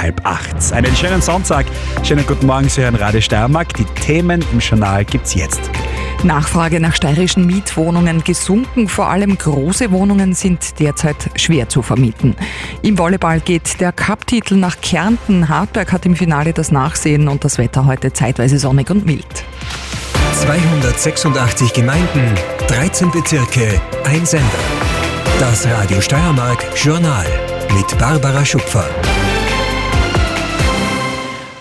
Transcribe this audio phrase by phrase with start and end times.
[0.00, 0.72] halb acht.
[0.72, 1.66] Einen schönen Sonntag,
[2.02, 3.74] schönen guten Morgen, Sie hören Radio Steiermark.
[3.74, 5.60] Die Themen im Journal gibt's jetzt.
[6.24, 8.88] Nachfrage nach steirischen Mietwohnungen gesunken.
[8.88, 12.34] Vor allem große Wohnungen sind derzeit schwer zu vermieten.
[12.82, 15.48] Im Volleyball geht der Cup-Titel nach Kärnten.
[15.48, 19.44] Hartberg hat im Finale das Nachsehen und das Wetter heute zeitweise sonnig und mild.
[20.42, 22.34] 286 Gemeinden,
[22.68, 24.46] 13 Bezirke, ein Sender.
[25.38, 27.26] Das Radio Steiermark Journal
[27.74, 28.88] mit Barbara Schupfer.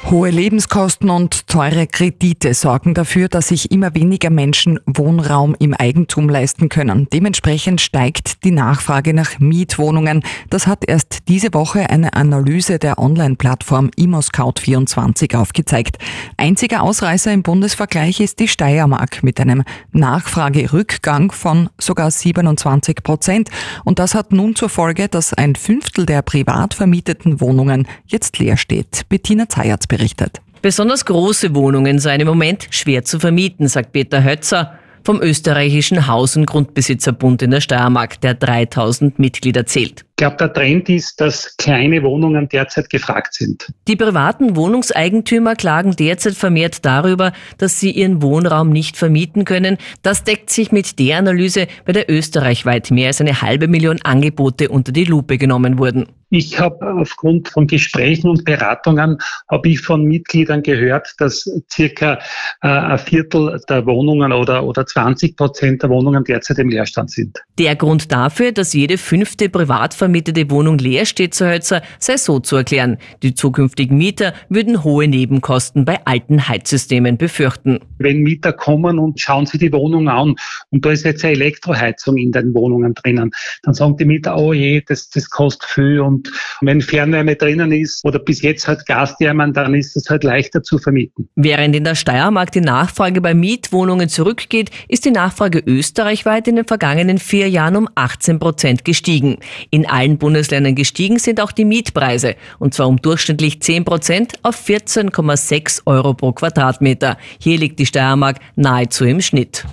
[0.10, 6.30] Hohe Lebenskosten und teure Kredite sorgen dafür, dass sich immer weniger Menschen Wohnraum im Eigentum
[6.30, 7.10] leisten können.
[7.12, 10.24] Dementsprechend steigt die Nachfrage nach Mietwohnungen.
[10.50, 15.98] Das hat erst diese Woche eine Analyse der Online-Plattform ImmoScout24 aufgezeigt.
[16.38, 23.50] Einziger Ausreißer im Bundesvergleich ist die Steiermark mit einem Nachfragerückgang von sogar 27 Prozent.
[23.84, 28.56] Und das hat nun zur Folge, dass ein Fünftel der privat vermieteten Wohnungen jetzt leer
[28.56, 29.02] steht.
[29.10, 30.42] Bettina Zayatz berichtet.
[30.62, 36.36] Besonders große Wohnungen seien im Moment schwer zu vermieten, sagt Peter Hötzer vom österreichischen Haus-
[36.36, 40.07] und Grundbesitzerbund in der Steiermark, der 3000 Mitglieder zählt.
[40.20, 43.72] Ich glaube, der Trend ist, dass kleine Wohnungen derzeit gefragt sind.
[43.88, 49.78] Die privaten Wohnungseigentümer klagen derzeit vermehrt darüber, dass sie ihren Wohnraum nicht vermieten können.
[50.02, 54.70] Das deckt sich mit der Analyse, bei der österreichweit mehr als eine halbe Million Angebote
[54.70, 56.08] unter die Lupe genommen wurden.
[56.30, 59.18] Ich habe aufgrund von Gesprächen und Beratungen
[59.50, 62.20] habe ich von Mitgliedern gehört, dass circa
[62.62, 67.40] äh, ein Viertel der Wohnungen oder, oder 20 Prozent der Wohnungen derzeit im Leerstand sind.
[67.58, 72.40] Der Grund dafür, dass jede fünfte privat vermietete Wohnung leer steht, so Hölzer, sei so
[72.40, 72.98] zu erklären.
[73.24, 77.80] Die zukünftigen Mieter würden hohe Nebenkosten bei alten Heizsystemen befürchten.
[78.00, 80.36] Wenn Mieter kommen und schauen sich die Wohnung an
[80.72, 83.32] und da ist jetzt eine Elektroheizung in den Wohnungen drinnen,
[83.64, 87.72] dann sagen die Mieter, oh je, das, das kostet viel und und wenn Fernwärme drinnen
[87.72, 91.30] ist oder bis jetzt halt Gasthermen, dann ist es halt leichter zu vermieten.
[91.36, 96.66] Während in der Steiermark die Nachfrage bei Mietwohnungen zurückgeht, ist die Nachfrage österreichweit in den
[96.66, 99.38] vergangenen vier Jahren um 18 Prozent gestiegen.
[99.70, 104.56] In allen Bundesländern gestiegen sind auch die Mietpreise, und zwar um durchschnittlich 10 Prozent auf
[104.68, 107.18] 14,6 Euro pro Quadratmeter.
[107.40, 109.66] Hier liegt die Steiermark nahezu im Schnitt.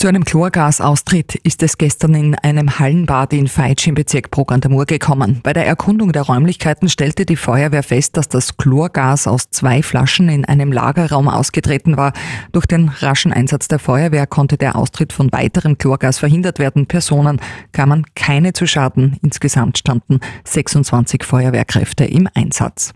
[0.00, 5.40] Zu einem Chlorgasaustritt ist es gestern in einem Hallenbad in Feitsch im Bezirk Brogandamur gekommen.
[5.42, 10.28] Bei der Erkundung der Räumlichkeiten stellte die Feuerwehr fest, dass das Chlorgas aus zwei Flaschen
[10.28, 12.12] in einem Lagerraum ausgetreten war.
[12.52, 16.86] Durch den raschen Einsatz der Feuerwehr konnte der Austritt von weiterem Chlorgas verhindert werden.
[16.86, 17.40] Personen
[17.72, 19.18] kamen keine zu Schaden.
[19.22, 22.94] Insgesamt standen 26 Feuerwehrkräfte im Einsatz.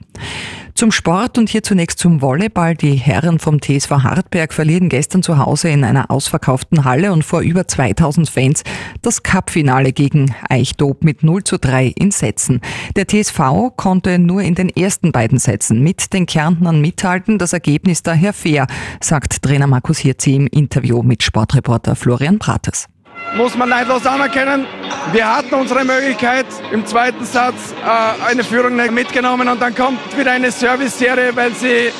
[0.74, 2.74] Zum Sport und hier zunächst zum Volleyball.
[2.74, 7.42] Die Herren vom TSV Hartberg verlieren gestern zu Hause in einer ausverkauften Halle und vor
[7.42, 8.64] über 2000 Fans
[9.02, 12.60] das Cupfinale gegen Eichdob mit 0 zu 3 in Sätzen.
[12.96, 18.02] Der TSV konnte nur in den ersten beiden Sätzen mit den Kärntnern mithalten, das Ergebnis
[18.02, 18.66] daher fair,
[19.00, 22.88] sagt Trainer Markus Hirzi im Interview mit Sportreporter Florian Prates
[23.34, 24.66] muss man neidlos anerkennen.
[25.12, 30.32] Wir hatten unsere Möglichkeit im zweiten Satz äh, eine Führung mitgenommen und dann kommt wieder
[30.32, 31.90] eine Service-Serie, weil sie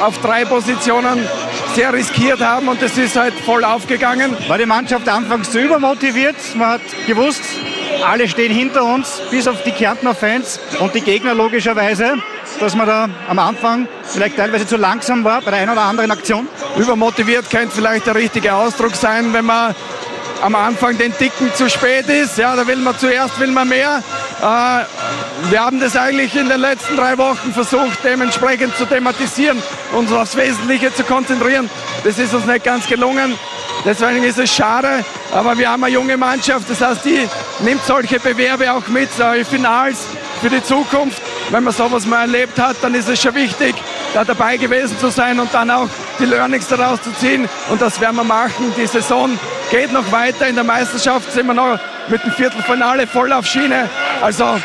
[0.00, 1.26] auf drei Positionen
[1.74, 4.36] sehr riskiert haben und das ist halt voll aufgegangen.
[4.48, 6.36] War die Mannschaft anfangs zu übermotiviert?
[6.54, 7.42] Man hat gewusst,
[8.04, 12.14] alle stehen hinter uns, bis auf die Kärntner Fans und die Gegner logischerweise,
[12.60, 16.10] dass man da am Anfang vielleicht teilweise zu langsam war bei der einen oder anderen
[16.10, 16.48] Aktion?
[16.78, 19.74] Übermotiviert könnte vielleicht der richtige Ausdruck sein, wenn man
[20.42, 22.38] am Anfang den Dicken zu spät ist.
[22.38, 24.02] Ja, da will man zuerst will man mehr.
[24.40, 30.12] Äh, wir haben das eigentlich in den letzten drei Wochen versucht, dementsprechend zu thematisieren, uns
[30.12, 31.70] aufs Wesentliche zu konzentrieren.
[32.04, 33.38] Das ist uns nicht ganz gelungen.
[33.84, 37.28] Deswegen ist es schade, aber wir haben eine junge Mannschaft, das heißt, die
[37.60, 40.06] nimmt solche Bewerbe auch mit, solche Finals
[40.40, 41.22] für die Zukunft.
[41.50, 43.76] Wenn man sowas mal erlebt hat, dann ist es schon wichtig,
[44.12, 47.48] da dabei gewesen zu sein und dann auch die Learnings daraus zu ziehen.
[47.70, 48.74] Und das werden wir machen.
[48.76, 49.38] Die Saison
[49.70, 50.46] geht noch weiter.
[50.46, 51.78] In der Meisterschaft sind wir noch
[52.08, 53.88] mit dem Viertelfinale voll auf Schiene.
[54.22, 54.60] Also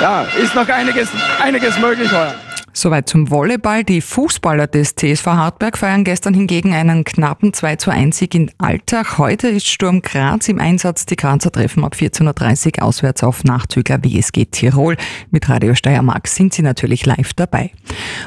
[0.00, 1.08] ja, ist noch einiges,
[1.42, 2.34] einiges möglich heuer.
[2.72, 3.82] Soweit zum Volleyball.
[3.82, 8.50] Die Fußballer des TSV Hartberg feiern gestern hingegen einen knappen 2 zu 1 Sieg in
[8.58, 9.18] Alltag.
[9.18, 11.04] Heute ist Sturm Graz im Einsatz.
[11.04, 14.96] Die Grazer treffen ab 14.30 Uhr auswärts auf Nachzügler WSG Tirol.
[15.32, 17.72] Mit Radio Steiermark sind sie natürlich live dabei.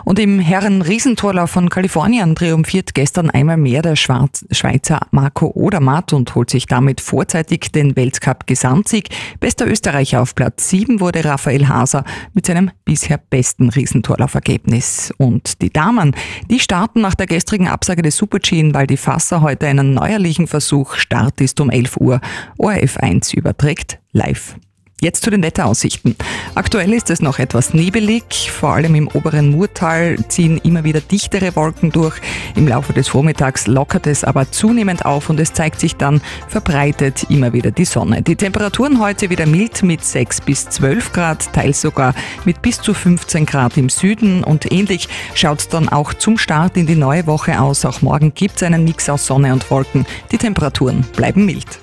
[0.04, 6.50] Und im Herren-Riesentorlauf von Kalifornien triumphiert gestern einmal mehr der Schweizer Marco Odermatt und holt
[6.50, 9.08] sich damit vorzeitig den Weltcup-Gesamtsieg.
[9.40, 12.04] Bester Österreicher auf Platz 7 wurde Raphael Haser
[12.34, 15.14] mit seinem bisher besten Riesentorlauf Ergebnis.
[15.18, 16.16] Und die Damen,
[16.50, 20.96] die starten nach der gestrigen Absage des Super-G in Fasser heute einen neuerlichen Versuch.
[20.96, 22.22] Start ist um 11 Uhr.
[22.58, 24.56] ORF 1 überträgt live.
[25.04, 26.16] Jetzt zu den Wetteraussichten.
[26.56, 31.58] Aktuell ist es noch etwas nebelig, vor allem im oberen Murtal ziehen immer wieder dichtere
[31.58, 32.22] Wolken durch.
[32.56, 37.26] Im Laufe des Vormittags lockert es aber zunehmend auf und es zeigt sich dann verbreitet
[37.30, 38.22] immer wieder die Sonne.
[38.22, 42.16] Die Temperaturen heute wieder mild mit 6 bis 12 Grad, teils sogar
[42.46, 46.78] mit bis zu 15 Grad im Süden und ähnlich schaut es dann auch zum Start
[46.78, 47.84] in die neue Woche aus.
[47.84, 50.06] Auch morgen gibt es einen Mix aus Sonne und Wolken.
[50.32, 51.82] Die Temperaturen bleiben mild.